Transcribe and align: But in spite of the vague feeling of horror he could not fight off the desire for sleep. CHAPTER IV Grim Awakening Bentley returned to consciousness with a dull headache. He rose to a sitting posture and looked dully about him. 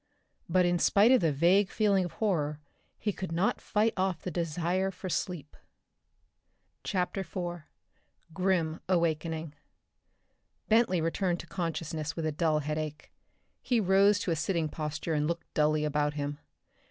But 0.49 0.65
in 0.65 0.79
spite 0.79 1.11
of 1.11 1.21
the 1.21 1.31
vague 1.31 1.69
feeling 1.69 2.03
of 2.05 2.13
horror 2.13 2.59
he 2.97 3.13
could 3.13 3.31
not 3.31 3.61
fight 3.61 3.93
off 3.95 4.23
the 4.23 4.31
desire 4.31 4.89
for 4.89 5.09
sleep. 5.09 5.55
CHAPTER 6.83 7.21
IV 7.21 7.61
Grim 8.33 8.79
Awakening 8.89 9.53
Bentley 10.69 11.01
returned 11.01 11.39
to 11.41 11.45
consciousness 11.45 12.15
with 12.15 12.25
a 12.25 12.31
dull 12.31 12.61
headache. 12.61 13.11
He 13.61 13.79
rose 13.79 14.17
to 14.21 14.31
a 14.31 14.35
sitting 14.35 14.69
posture 14.69 15.13
and 15.13 15.27
looked 15.27 15.53
dully 15.53 15.85
about 15.85 16.15
him. 16.15 16.39